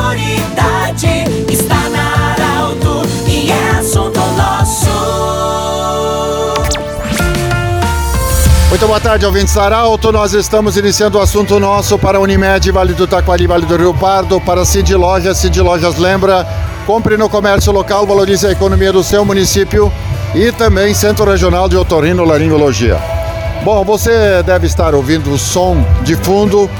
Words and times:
prioridade 0.00 1.24
está 1.52 1.88
na 1.90 2.32
Arauto 2.32 3.02
e 3.26 3.50
é 3.50 3.70
assunto 3.78 4.18
nosso. 4.18 4.88
Muito 8.70 8.86
boa 8.86 9.00
tarde, 9.00 9.26
ouvintes 9.26 9.54
da 9.54 9.64
Arauto. 9.64 10.10
Nós 10.10 10.32
estamos 10.32 10.76
iniciando 10.76 11.18
o 11.18 11.20
assunto 11.20 11.60
nosso 11.60 11.98
para 11.98 12.18
Unimed, 12.18 12.70
Vale 12.70 12.94
do 12.94 13.06
Taquari, 13.06 13.46
Vale 13.46 13.66
do 13.66 13.76
Rio 13.76 13.92
Pardo, 13.92 14.40
para 14.40 14.64
Cid 14.64 14.94
Lojas. 14.94 15.38
Cid 15.38 15.60
Lojas 15.60 15.98
lembra, 15.98 16.46
compre 16.86 17.16
no 17.16 17.28
comércio 17.28 17.72
local, 17.72 18.06
valorize 18.06 18.46
a 18.46 18.52
economia 18.52 18.92
do 18.92 19.04
seu 19.04 19.24
município 19.24 19.92
e 20.34 20.50
também 20.52 20.94
Centro 20.94 21.30
Regional 21.30 21.68
de 21.68 21.76
Otorrino 21.76 22.24
Laringologia. 22.24 22.98
Bom, 23.62 23.84
você 23.84 24.42
deve 24.44 24.66
estar 24.66 24.94
ouvindo 24.94 25.30
o 25.30 25.38
som 25.38 25.84
de 26.02 26.16
fundo. 26.16 26.70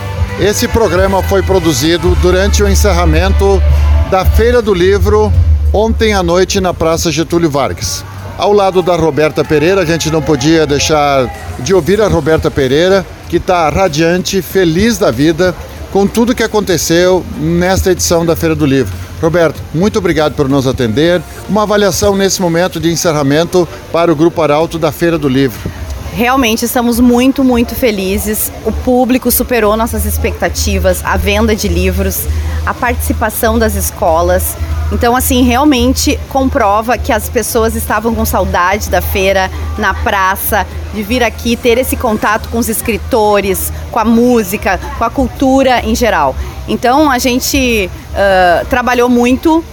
Esse 0.41 0.67
programa 0.67 1.23
foi 1.23 1.43
produzido 1.43 2.17
durante 2.23 2.63
o 2.63 2.69
encerramento 2.69 3.63
da 4.11 4.25
Feira 4.25 4.63
do 4.63 4.73
Livro 4.73 5.31
ontem 5.71 6.15
à 6.15 6.23
noite 6.23 6.63
na 6.63 6.73
Praça 6.73 7.13
Getúlio 7.13 7.51
Vargas. 7.51 8.03
Ao 8.39 8.51
lado 8.51 8.81
da 8.81 8.97
Roberta 8.97 9.45
Pereira, 9.45 9.83
a 9.83 9.85
gente 9.85 10.11
não 10.11 10.23
podia 10.23 10.67
deixar 10.67 11.31
de 11.59 11.75
ouvir 11.75 12.01
a 12.01 12.09
Roberta 12.09 12.51
Pereira, 12.51 13.05
que 13.29 13.37
está 13.37 13.69
radiante, 13.69 14.41
feliz 14.41 14.97
da 14.97 15.11
vida 15.11 15.55
com 15.93 16.07
tudo 16.07 16.35
que 16.35 16.43
aconteceu 16.43 17.23
nesta 17.39 17.91
edição 17.91 18.25
da 18.25 18.35
Feira 18.35 18.55
do 18.55 18.65
Livro. 18.65 18.95
Roberto, 19.21 19.61
muito 19.75 19.99
obrigado 19.99 20.35
por 20.35 20.49
nos 20.49 20.67
atender. 20.67 21.21
Uma 21.51 21.65
avaliação 21.65 22.17
nesse 22.17 22.41
momento 22.41 22.81
de 22.81 22.91
encerramento 22.91 23.69
para 23.93 24.11
o 24.11 24.17
Grupo 24.17 24.41
Arauto 24.41 24.79
da 24.79 24.91
Feira 24.91 25.19
do 25.19 25.29
Livro. 25.29 25.80
Realmente 26.13 26.65
estamos 26.65 26.99
muito, 26.99 27.45
muito 27.45 27.75
felizes. 27.75 28.51
O 28.65 28.73
público 28.73 29.31
superou 29.31 29.77
nossas 29.77 30.05
expectativas, 30.05 31.05
a 31.05 31.17
venda 31.17 31.55
de 31.55 31.69
livros, 31.69 32.27
a 32.65 32.75
participação 32.75 33.59
das 33.59 33.75
escolas. 33.75 34.57
Então, 34.93 35.15
assim, 35.15 35.43
realmente 35.43 36.19
comprova 36.29 36.99
que 36.99 37.13
as 37.13 37.29
pessoas 37.29 37.77
estavam 37.77 38.15
com 38.15 38.25
saudade 38.25 38.91
da 38.91 39.01
feira, 39.01 39.51
na 39.79 39.95
praça, 39.95 40.67
de 40.93 41.03
vir 41.03 41.23
aqui 41.23 41.57
ter 41.57 41.79
esse 41.79 41.97
contato 41.97 42.49
com 42.49 42.59
os 42.59 42.69
escritores, 42.69 43.73
com 43.93 43.99
a 43.99 44.05
música, 44.05 44.81
com 44.99 45.05
a 45.05 45.11
cultura 45.11 45.81
em 45.85 45.95
geral. 45.95 46.35
Então, 46.67 47.11
a 47.11 47.19
gente 47.19 47.91
uh, 48.13 48.67
trabalhou 48.67 49.09
muito 49.09 49.65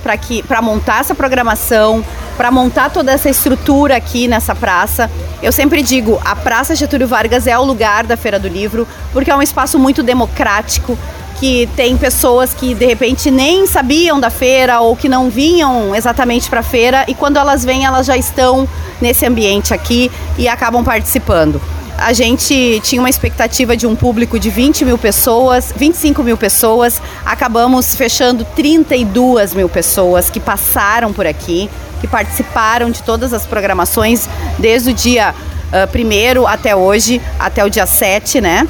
para 0.47 0.61
montar 0.61 1.01
essa 1.01 1.13
programação, 1.13 2.03
para 2.35 2.51
montar 2.51 2.91
toda 2.91 3.11
essa 3.11 3.29
estrutura 3.29 3.95
aqui 3.95 4.27
nessa 4.27 4.55
praça. 4.55 5.09
Eu 5.41 5.51
sempre 5.51 5.81
digo, 5.81 6.19
a 6.23 6.35
Praça 6.35 6.75
Getúlio 6.75 7.07
Vargas 7.07 7.47
é 7.47 7.57
o 7.57 7.63
lugar 7.63 8.05
da 8.05 8.15
Feira 8.15 8.39
do 8.39 8.47
Livro, 8.47 8.87
porque 9.11 9.29
é 9.29 9.35
um 9.35 9.41
espaço 9.41 9.77
muito 9.77 10.01
democrático, 10.01 10.97
que 11.39 11.69
tem 11.75 11.95
pessoas 11.95 12.53
que 12.53 12.73
de 12.73 12.85
repente 12.85 13.29
nem 13.29 13.67
sabiam 13.67 14.19
da 14.19 14.29
feira 14.29 14.79
ou 14.79 14.95
que 14.95 15.07
não 15.07 15.29
vinham 15.29 15.95
exatamente 15.95 16.49
para 16.49 16.61
a 16.61 16.63
feira 16.63 17.05
e 17.07 17.13
quando 17.13 17.37
elas 17.37 17.63
vêm 17.63 17.85
elas 17.85 18.05
já 18.07 18.17
estão 18.17 18.67
nesse 18.99 19.25
ambiente 19.25 19.73
aqui 19.73 20.11
e 20.37 20.47
acabam 20.47 20.83
participando. 20.83 21.61
A 21.97 22.13
gente 22.13 22.79
tinha 22.83 23.01
uma 23.01 23.09
expectativa 23.09 23.75
de 23.75 23.87
um 23.87 23.95
público 23.95 24.39
de 24.39 24.51
20 24.51 24.85
mil 24.85 24.97
pessoas, 24.99 25.73
25 25.75 26.23
mil 26.23 26.37
pessoas, 26.37 27.01
acabamos 27.25 27.95
fechando 27.95 28.45
32 28.55 29.55
mil 29.55 29.67
pessoas 29.67 30.29
que 30.29 30.39
passaram 30.39 31.11
por 31.11 31.25
aqui, 31.25 31.67
que 31.99 32.07
participaram 32.07 32.91
de 32.91 33.01
todas 33.01 33.33
as 33.33 33.47
programações 33.47 34.29
desde 34.59 34.91
o 34.91 34.93
dia 34.93 35.33
uh, 35.33 35.87
primeiro 35.91 36.45
até 36.45 36.75
hoje, 36.75 37.19
até 37.39 37.65
o 37.65 37.69
dia 37.69 37.87
7, 37.87 38.41
né? 38.41 38.67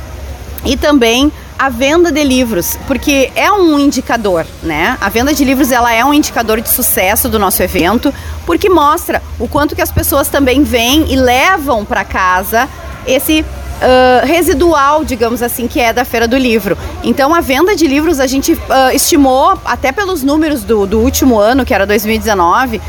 E 0.65 0.75
também 0.75 1.31
a 1.57 1.69
venda 1.69 2.11
de 2.11 2.23
livros, 2.23 2.77
porque 2.85 3.31
é 3.35 3.51
um 3.51 3.79
indicador, 3.79 4.45
né? 4.61 4.97
A 5.01 5.09
venda 5.09 5.33
de 5.33 5.43
livros 5.43 5.71
ela 5.71 5.91
é 5.91 6.05
um 6.05 6.13
indicador 6.13 6.61
de 6.61 6.69
sucesso 6.69 7.27
do 7.29 7.39
nosso 7.39 7.63
evento, 7.63 8.13
porque 8.45 8.69
mostra 8.69 9.21
o 9.39 9.47
quanto 9.47 9.75
que 9.75 9.81
as 9.81 9.91
pessoas 9.91 10.27
também 10.27 10.63
vêm 10.63 11.11
e 11.11 11.15
levam 11.15 11.83
para 11.83 12.03
casa 12.03 12.69
esse 13.05 13.43
Uh, 13.77 14.25
residual, 14.25 15.05
digamos 15.05 15.43
assim, 15.43 15.67
que 15.67 15.79
é 15.79 15.93
da 15.93 16.03
Feira 16.03 16.27
do 16.27 16.35
Livro. 16.35 16.75
Então, 17.03 17.35
a 17.35 17.41
venda 17.41 17.75
de 17.75 17.85
livros 17.85 18.19
a 18.19 18.25
gente 18.25 18.53
uh, 18.53 18.59
estimou, 18.91 19.55
até 19.63 19.91
pelos 19.91 20.23
números 20.23 20.63
do, 20.63 20.87
do 20.87 20.99
último 20.99 21.37
ano, 21.37 21.63
que 21.63 21.75
era 21.75 21.85
2019, 21.85 22.81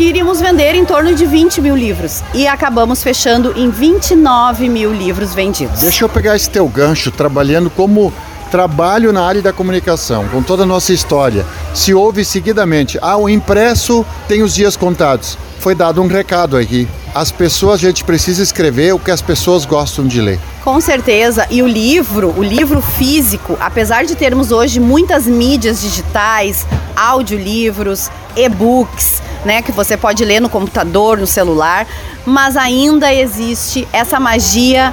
que 0.00 0.04
iríamos 0.04 0.40
vender 0.40 0.74
em 0.74 0.82
torno 0.82 1.14
de 1.14 1.26
20 1.26 1.60
mil 1.60 1.76
livros. 1.76 2.22
E 2.32 2.46
acabamos 2.46 3.02
fechando 3.02 3.52
em 3.54 3.68
29 3.68 4.66
mil 4.66 4.94
livros 4.94 5.34
vendidos. 5.34 5.80
Deixa 5.80 6.06
eu 6.06 6.08
pegar 6.08 6.34
esse 6.34 6.48
teu 6.48 6.66
gancho, 6.66 7.10
trabalhando 7.10 7.68
como 7.68 8.10
trabalho 8.50 9.12
na 9.12 9.22
área 9.22 9.42
da 9.42 9.52
comunicação, 9.52 10.26
com 10.28 10.42
toda 10.42 10.62
a 10.62 10.66
nossa 10.66 10.94
história. 10.94 11.44
Se 11.74 11.92
ouve 11.92 12.24
seguidamente, 12.24 12.98
ah, 13.02 13.18
o 13.18 13.28
impresso 13.28 14.02
tem 14.26 14.42
os 14.42 14.54
dias 14.54 14.74
contados. 14.74 15.36
Foi 15.58 15.74
dado 15.74 16.00
um 16.00 16.06
recado 16.06 16.56
aqui. 16.56 16.88
As 17.14 17.30
pessoas, 17.30 17.74
a 17.74 17.88
gente 17.88 18.02
precisa 18.02 18.42
escrever 18.42 18.94
o 18.94 18.98
que 18.98 19.10
as 19.10 19.20
pessoas 19.20 19.66
gostam 19.66 20.06
de 20.06 20.18
ler. 20.18 20.40
Com 20.64 20.80
certeza. 20.80 21.46
E 21.50 21.60
o 21.60 21.66
livro, 21.66 22.32
o 22.38 22.42
livro 22.42 22.80
físico, 22.80 23.54
apesar 23.60 24.06
de 24.06 24.16
termos 24.16 24.50
hoje 24.50 24.80
muitas 24.80 25.26
mídias 25.26 25.82
digitais, 25.82 26.66
audiolivros, 26.96 28.10
e-books, 28.34 29.20
né, 29.44 29.62
que 29.62 29.72
você 29.72 29.96
pode 29.96 30.24
ler 30.24 30.40
no 30.40 30.48
computador, 30.48 31.18
no 31.18 31.26
celular, 31.26 31.86
mas 32.26 32.56
ainda 32.56 33.12
existe 33.12 33.86
essa 33.92 34.20
magia 34.20 34.92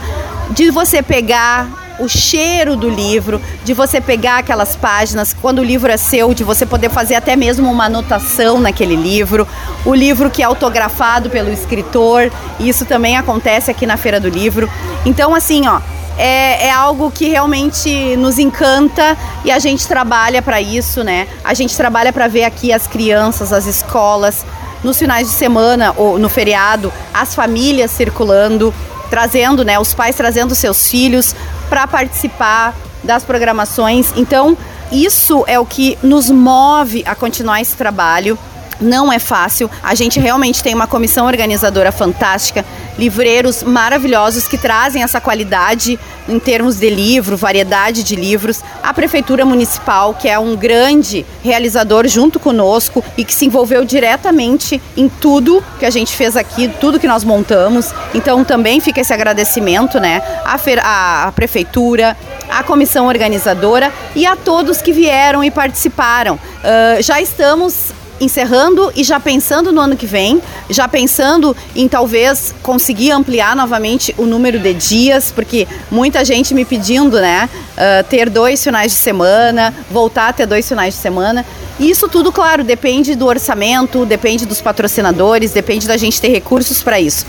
de 0.52 0.72
você 0.72 1.02
pegar 1.02 1.68
o 2.00 2.08
cheiro 2.08 2.75
do 2.75 2.90
livro, 2.90 3.41
de 3.63 3.74
você 3.74 4.00
pegar 4.00 4.38
aquelas 4.38 4.75
páginas, 4.75 5.34
quando 5.34 5.59
o 5.59 5.63
livro 5.63 5.91
é 5.91 5.97
seu, 5.97 6.34
de 6.34 6.44
você 6.44 6.66
poder 6.66 6.90
fazer 6.90 7.16
até 7.16 7.35
mesmo 7.35 7.72
uma 7.72 7.85
anotação 7.85 8.59
naquele 8.59 8.96
livro, 8.96 9.47
o 9.85 9.94
livro 9.94 10.30
que 10.30 10.41
é 10.41 10.46
autografado 10.46 11.29
pelo 11.29 11.52
escritor, 11.52 12.31
isso 12.59 12.85
também 12.85 13.18
acontece 13.18 13.72
aqui 13.72 13.85
na 13.85 13.97
Feira 13.97 14.19
do 14.19 14.29
Livro. 14.29 14.69
Então, 15.06 15.34
assim, 15.34 15.68
ó, 15.68 15.81
é, 16.17 16.67
é, 16.67 16.72
algo 16.72 17.11
que 17.11 17.29
realmente 17.29 18.16
nos 18.17 18.39
encanta 18.39 19.17
e 19.45 19.51
a 19.51 19.59
gente 19.59 19.88
trabalha 19.88 20.41
para 20.41 20.59
isso, 20.59 21.03
né? 21.03 21.28
A 21.44 21.53
gente 21.53 21.75
trabalha 21.78 22.11
para 22.11 22.28
ver 22.28 22.44
aqui 22.44 22.73
as 22.73 22.88
crianças, 22.88 23.53
as 23.53 23.66
escolas, 23.66 24.45
nos 24.83 24.97
finais 24.97 25.28
de 25.28 25.33
semana 25.33 25.94
ou 25.95 26.17
no 26.17 26.29
feriado, 26.29 26.91
as 27.13 27.35
famílias 27.35 27.91
circulando, 27.91 28.73
trazendo, 29.09 29.63
né, 29.63 29.79
os 29.79 29.94
pais 29.94 30.16
trazendo 30.16 30.53
seus 30.55 30.89
filhos 30.89 31.35
para 31.69 31.88
participar 31.88 32.75
das 33.03 33.23
programações. 33.23 34.11
Então, 34.16 34.57
isso 34.91 35.44
é 35.47 35.59
o 35.59 35.66
que 35.66 35.97
nos 36.01 36.29
move 36.29 37.03
a 37.05 37.16
continuar 37.16 37.61
esse 37.61 37.75
trabalho. 37.75 38.38
Não 38.79 39.11
é 39.11 39.19
fácil. 39.19 39.69
A 39.81 39.95
gente 39.95 40.19
realmente 40.19 40.61
tem 40.61 40.73
uma 40.73 40.88
comissão 40.88 41.25
organizadora 41.25 41.91
fantástica, 41.91 42.63
livreiros 42.97 43.63
maravilhosos 43.63 44.47
que 44.47 44.58
trazem 44.58 45.03
essa 45.03 45.22
qualidade 45.22 46.00
em 46.28 46.40
termos 46.40 46.78
de 46.78 46.90
livro, 46.90 47.38
variedade 47.38 48.03
de 48.03 48.16
livros. 48.16 48.62
A 48.84 48.94
prefeitura 48.94 49.46
municipal, 49.46 50.13
que 50.13 50.28
é 50.28 50.38
um 50.38 50.56
grande 50.56 51.25
realizador 51.44 52.08
junto 52.08 52.40
conosco 52.40 53.03
e 53.18 53.24
que 53.24 53.34
se 53.34 53.46
envolveu 53.46 53.85
diretamente 53.85 54.81
em 54.96 55.08
tudo 55.08 55.63
que 55.80 55.85
a 55.85 55.90
gente 55.90 56.16
fez 56.16 56.35
aqui, 56.35 56.68
tudo 56.80 57.00
que 57.00 57.08
nós 57.08 57.24
montamos. 57.24 57.94
Então 58.13 58.44
também 58.44 58.80
fica 58.80 59.02
esse 59.02 59.14
agradecimento, 59.14 60.00
né, 60.00 60.22
à, 60.46 61.28
à 61.28 61.31
prefeitura, 61.31 62.18
à 62.50 62.64
comissão 62.64 63.08
organizadora 63.08 63.91
e 64.16 64.25
a 64.25 64.35
todos 64.35 64.81
que 64.81 64.91
vieram 64.91 65.44
e 65.44 65.52
participaram. 65.52 66.35
Uh, 66.35 67.02
já 67.02 67.22
estamos 67.22 67.91
encerrando 68.19 68.91
e 68.95 69.03
já 69.03 69.19
pensando 69.19 69.72
no 69.72 69.81
ano 69.81 69.96
que 69.96 70.05
vem, 70.05 70.41
já 70.69 70.87
pensando 70.87 71.55
em 71.75 71.87
talvez 71.87 72.53
conseguir 72.61 73.11
ampliar 73.11 73.55
novamente 73.55 74.14
o 74.17 74.25
número 74.25 74.59
de 74.59 74.73
dias, 74.73 75.31
porque 75.31 75.67
muita 75.91 76.23
gente 76.25 76.53
me 76.53 76.66
pedindo, 76.66 77.19
né, 77.19 77.49
uh, 77.73 78.03
ter 78.09 78.29
dois 78.29 78.64
finais 78.64 78.91
de 78.91 78.97
semana, 78.97 79.73
voltar 79.90 80.29
a 80.29 80.34
ter 80.34 80.46
dois 80.46 80.67
finais 80.67 80.93
de 80.93 80.99
semana. 80.99 81.46
E 81.79 81.90
isso 81.90 82.08
tudo, 82.08 82.31
claro, 82.31 82.64
depende 82.64 83.16
do 83.16 83.25
orçamento, 83.25 84.05
depende 84.05 84.46
dos 84.46 84.61
patrocinadores, 84.61 85.52
depende 85.52 85.87
da 85.87 85.96
gente 85.96 86.19
ter 86.19 86.29
recursos 86.29 86.81
para 86.81 86.99
isso. 86.99 87.25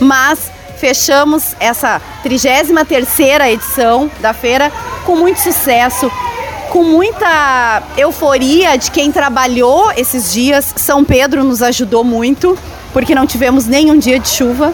Mas 0.00 0.50
fechamos 0.76 1.54
essa 1.60 2.02
33 2.24 2.88
terceira 2.88 3.48
edição 3.48 4.10
da 4.20 4.32
feira 4.34 4.72
com 5.06 5.14
muito 5.14 5.38
sucesso, 5.38 6.10
com 6.72 6.82
muita 6.82 7.82
euforia 7.98 8.78
de 8.78 8.90
quem 8.90 9.12
trabalhou 9.12 9.92
esses 9.94 10.32
dias. 10.32 10.72
São 10.74 11.04
Pedro 11.04 11.44
nos 11.44 11.60
ajudou 11.60 12.02
muito, 12.02 12.58
porque 12.94 13.14
não 13.14 13.26
tivemos 13.26 13.66
nenhum 13.66 13.98
dia 13.98 14.18
de 14.18 14.30
chuva. 14.30 14.72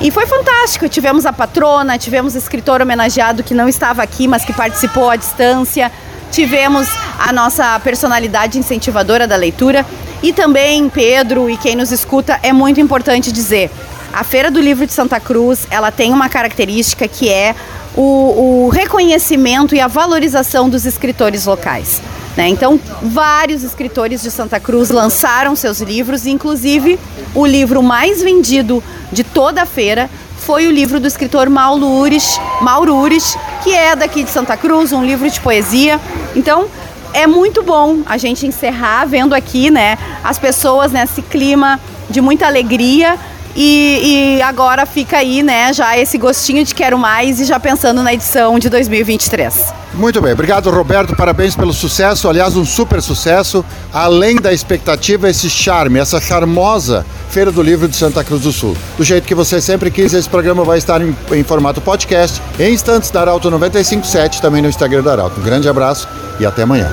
E 0.00 0.10
foi 0.10 0.26
fantástico. 0.26 0.88
Tivemos 0.88 1.24
a 1.24 1.32
patrona, 1.32 1.96
tivemos 1.96 2.34
o 2.34 2.38
escritor 2.38 2.82
homenageado 2.82 3.44
que 3.44 3.54
não 3.54 3.68
estava 3.68 4.02
aqui, 4.02 4.26
mas 4.26 4.44
que 4.44 4.52
participou 4.52 5.08
à 5.08 5.14
distância. 5.14 5.92
Tivemos 6.32 6.88
a 7.20 7.32
nossa 7.32 7.78
personalidade 7.78 8.58
incentivadora 8.58 9.24
da 9.24 9.36
leitura. 9.36 9.86
E 10.20 10.32
também, 10.32 10.88
Pedro 10.88 11.48
e 11.48 11.56
quem 11.56 11.76
nos 11.76 11.92
escuta, 11.92 12.40
é 12.42 12.52
muito 12.52 12.80
importante 12.80 13.30
dizer: 13.30 13.70
a 14.12 14.24
Feira 14.24 14.50
do 14.50 14.60
Livro 14.60 14.84
de 14.84 14.92
Santa 14.92 15.20
Cruz 15.20 15.68
ela 15.70 15.92
tem 15.92 16.12
uma 16.12 16.28
característica 16.28 17.06
que 17.06 17.28
é 17.28 17.54
o, 17.98 18.66
o 18.66 18.68
reconhecimento 18.68 19.74
e 19.74 19.80
a 19.80 19.88
valorização 19.88 20.70
dos 20.70 20.86
escritores 20.86 21.46
locais. 21.46 22.00
Né? 22.36 22.48
Então, 22.48 22.78
vários 23.02 23.64
escritores 23.64 24.22
de 24.22 24.30
Santa 24.30 24.60
Cruz 24.60 24.90
lançaram 24.90 25.56
seus 25.56 25.80
livros, 25.80 26.24
inclusive 26.24 26.96
o 27.34 27.44
livro 27.44 27.82
mais 27.82 28.22
vendido 28.22 28.82
de 29.10 29.24
toda 29.24 29.62
a 29.62 29.66
feira 29.66 30.08
foi 30.38 30.68
o 30.68 30.70
livro 30.70 31.00
do 31.00 31.08
escritor 31.08 31.50
Mauro 31.50 31.84
Ures, 31.84 32.40
Mauro 32.62 32.94
Ures, 32.94 33.36
que 33.64 33.74
é 33.74 33.96
daqui 33.96 34.22
de 34.22 34.30
Santa 34.30 34.56
Cruz, 34.56 34.92
um 34.92 35.04
livro 35.04 35.28
de 35.28 35.40
poesia. 35.40 36.00
Então, 36.36 36.68
é 37.12 37.26
muito 37.26 37.64
bom 37.64 37.98
a 38.06 38.16
gente 38.16 38.46
encerrar 38.46 39.04
vendo 39.06 39.34
aqui, 39.34 39.70
né, 39.70 39.98
as 40.22 40.38
pessoas 40.38 40.92
nesse 40.92 41.20
clima 41.20 41.80
de 42.08 42.20
muita 42.20 42.46
alegria, 42.46 43.18
e, 43.60 44.36
e, 44.36 44.42
agora 44.42 44.86
fica 44.86 45.16
aí, 45.16 45.42
né, 45.42 45.72
já 45.72 45.98
esse 45.98 46.16
gostinho 46.16 46.64
de 46.64 46.72
quero 46.72 46.96
mais 46.96 47.40
e 47.40 47.44
já 47.44 47.58
pensando 47.58 48.04
na 48.04 48.14
edição 48.14 48.56
de 48.56 48.70
2023. 48.70 49.74
Muito 49.94 50.20
bem, 50.20 50.32
obrigado 50.32 50.70
Roberto, 50.70 51.16
parabéns 51.16 51.56
pelo 51.56 51.72
sucesso, 51.72 52.28
aliás, 52.28 52.54
um 52.56 52.64
super 52.64 53.02
sucesso. 53.02 53.64
Além 53.92 54.36
da 54.36 54.52
expectativa, 54.52 55.28
esse 55.28 55.50
charme, 55.50 55.98
essa 55.98 56.20
charmosa 56.20 57.04
Feira 57.30 57.50
do 57.50 57.60
Livro 57.60 57.88
de 57.88 57.96
Santa 57.96 58.22
Cruz 58.22 58.42
do 58.42 58.52
Sul. 58.52 58.76
Do 58.96 59.02
jeito 59.02 59.26
que 59.26 59.34
você 59.34 59.60
sempre 59.60 59.90
quis, 59.90 60.14
esse 60.14 60.28
programa 60.28 60.62
vai 60.62 60.78
estar 60.78 61.02
em, 61.02 61.16
em 61.32 61.42
formato 61.42 61.80
podcast, 61.80 62.40
em 62.60 62.72
instantes 62.72 63.10
da 63.10 63.22
Arauto 63.22 63.50
957, 63.50 64.40
também 64.40 64.62
no 64.62 64.68
Instagram 64.68 65.02
da 65.02 65.12
Arauto. 65.12 65.40
Um 65.40 65.42
grande 65.42 65.68
abraço 65.68 66.06
e 66.38 66.46
até 66.46 66.62
amanhã. 66.62 66.88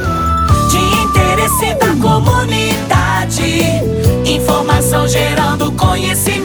De 0.71 0.77
interesse 1.03 1.75
da 1.75 1.95
comunidade, 2.01 3.62
informação 4.25 5.07
gerando 5.07 5.71
conhecimento. 5.73 6.44